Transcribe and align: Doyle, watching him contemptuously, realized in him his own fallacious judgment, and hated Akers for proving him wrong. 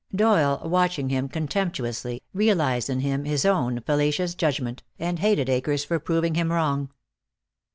Doyle, 0.15 0.59
watching 0.65 1.09
him 1.09 1.29
contemptuously, 1.29 2.23
realized 2.33 2.89
in 2.89 3.01
him 3.01 3.25
his 3.25 3.45
own 3.45 3.81
fallacious 3.81 4.33
judgment, 4.33 4.81
and 4.97 5.19
hated 5.19 5.47
Akers 5.47 5.85
for 5.85 5.99
proving 5.99 6.33
him 6.33 6.51
wrong. 6.51 6.89